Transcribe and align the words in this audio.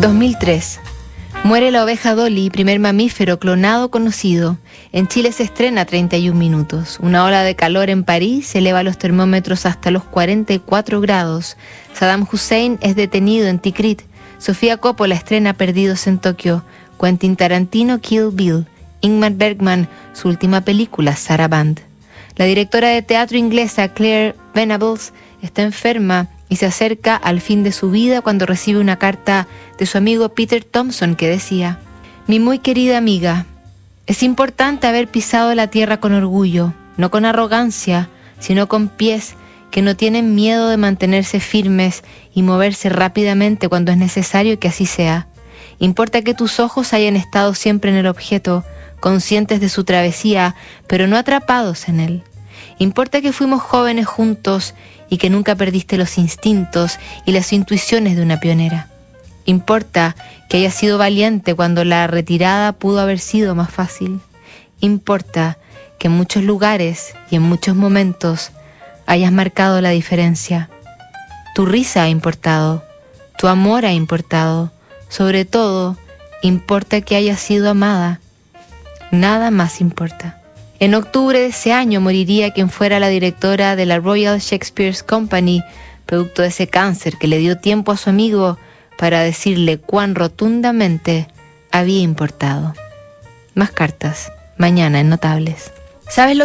2003. 0.00 0.80
Muere 1.44 1.70
la 1.70 1.82
oveja 1.82 2.14
Dolly, 2.14 2.50
primer 2.50 2.78
mamífero 2.80 3.38
clonado 3.38 3.90
conocido. 3.90 4.58
En 4.92 5.08
Chile 5.08 5.32
se 5.32 5.42
estrena 5.42 5.84
31 5.84 6.38
minutos. 6.38 6.98
Una 7.00 7.24
ola 7.24 7.42
de 7.42 7.54
calor 7.54 7.88
en 7.88 8.04
París 8.04 8.54
eleva 8.54 8.82
los 8.82 8.98
termómetros 8.98 9.64
hasta 9.64 9.90
los 9.90 10.04
44 10.04 11.00
grados. 11.00 11.56
Saddam 11.94 12.26
Hussein 12.30 12.78
es 12.82 12.94
detenido 12.94 13.46
en 13.46 13.58
Tikrit. 13.58 14.02
Sofía 14.38 14.76
Coppola 14.76 15.14
estrena 15.14 15.54
Perdidos 15.54 16.06
en 16.06 16.18
Tokio. 16.18 16.62
Quentin 17.00 17.36
Tarantino 17.36 18.00
Kill 18.00 18.30
Bill. 18.32 18.66
Ingmar 19.00 19.32
Bergman, 19.32 19.88
su 20.12 20.28
última 20.28 20.60
película, 20.60 21.16
Sarah 21.16 21.48
Band. 21.48 21.80
La 22.36 22.44
directora 22.44 22.88
de 22.88 23.02
teatro 23.02 23.38
inglesa 23.38 23.88
Claire 23.88 24.34
Venables 24.54 25.12
está 25.40 25.62
enferma 25.62 26.28
y 26.48 26.56
se 26.56 26.66
acerca 26.66 27.16
al 27.16 27.40
fin 27.40 27.62
de 27.62 27.72
su 27.72 27.90
vida 27.90 28.22
cuando 28.22 28.46
recibe 28.46 28.80
una 28.80 28.96
carta 28.96 29.46
de 29.78 29.86
su 29.86 29.98
amigo 29.98 30.30
Peter 30.30 30.64
Thompson 30.64 31.16
que 31.16 31.28
decía, 31.28 31.78
Mi 32.26 32.40
muy 32.40 32.58
querida 32.58 32.98
amiga, 32.98 33.46
es 34.06 34.22
importante 34.22 34.86
haber 34.86 35.08
pisado 35.08 35.54
la 35.54 35.66
tierra 35.68 35.98
con 35.98 36.12
orgullo, 36.12 36.72
no 36.96 37.10
con 37.10 37.24
arrogancia, 37.24 38.08
sino 38.38 38.68
con 38.68 38.88
pies 38.88 39.34
que 39.70 39.82
no 39.82 39.96
tienen 39.96 40.34
miedo 40.34 40.68
de 40.68 40.76
mantenerse 40.76 41.40
firmes 41.40 42.04
y 42.32 42.42
moverse 42.42 42.88
rápidamente 42.88 43.68
cuando 43.68 43.92
es 43.92 43.98
necesario 43.98 44.58
que 44.58 44.68
así 44.68 44.86
sea. 44.86 45.26
Importa 45.78 46.22
que 46.22 46.34
tus 46.34 46.60
ojos 46.60 46.92
hayan 46.92 47.16
estado 47.16 47.54
siempre 47.54 47.90
en 47.90 47.96
el 47.96 48.06
objeto, 48.06 48.64
conscientes 49.00 49.60
de 49.60 49.68
su 49.68 49.84
travesía, 49.84 50.54
pero 50.86 51.06
no 51.06 51.16
atrapados 51.16 51.88
en 51.88 52.00
él. 52.00 52.22
Importa 52.78 53.20
que 53.20 53.32
fuimos 53.32 53.62
jóvenes 53.62 54.06
juntos 54.06 54.74
y 55.08 55.18
que 55.18 55.30
nunca 55.30 55.54
perdiste 55.54 55.96
los 55.96 56.18
instintos 56.18 56.98
y 57.24 57.32
las 57.32 57.52
intuiciones 57.52 58.16
de 58.16 58.22
una 58.22 58.40
pionera. 58.40 58.88
Importa 59.44 60.16
que 60.48 60.58
hayas 60.58 60.74
sido 60.74 60.98
valiente 60.98 61.54
cuando 61.54 61.84
la 61.84 62.06
retirada 62.06 62.72
pudo 62.72 63.00
haber 63.00 63.18
sido 63.18 63.54
más 63.54 63.70
fácil. 63.70 64.20
Importa 64.80 65.58
que 65.98 66.08
en 66.08 66.14
muchos 66.14 66.42
lugares 66.42 67.14
y 67.30 67.36
en 67.36 67.42
muchos 67.42 67.76
momentos 67.76 68.50
hayas 69.06 69.32
marcado 69.32 69.80
la 69.80 69.90
diferencia. 69.90 70.68
Tu 71.54 71.64
risa 71.64 72.02
ha 72.02 72.08
importado, 72.08 72.84
tu 73.38 73.46
amor 73.46 73.86
ha 73.86 73.92
importado, 73.92 74.72
sobre 75.08 75.44
todo, 75.44 75.96
importa 76.42 77.00
que 77.00 77.16
hayas 77.16 77.40
sido 77.40 77.70
amada. 77.70 78.20
Nada 79.10 79.50
más 79.50 79.80
importa. 79.80 80.42
En 80.78 80.94
octubre 80.94 81.38
de 81.38 81.46
ese 81.46 81.72
año 81.72 82.02
moriría 82.02 82.52
quien 82.52 82.68
fuera 82.68 83.00
la 83.00 83.08
directora 83.08 83.76
de 83.76 83.86
la 83.86 83.98
Royal 83.98 84.40
Shakespeare 84.40 84.94
Company, 85.06 85.62
producto 86.04 86.42
de 86.42 86.48
ese 86.48 86.66
cáncer 86.66 87.16
que 87.16 87.28
le 87.28 87.38
dio 87.38 87.56
tiempo 87.56 87.92
a 87.92 87.96
su 87.96 88.10
amigo 88.10 88.58
para 88.98 89.20
decirle 89.20 89.78
cuán 89.78 90.14
rotundamente 90.14 91.28
había 91.72 92.00
importado. 92.00 92.74
Más 93.54 93.70
cartas, 93.70 94.30
mañana 94.58 95.00
en 95.00 95.08
Notables. 95.08 95.72
¿Sabes 96.08 96.36
lo 96.36 96.44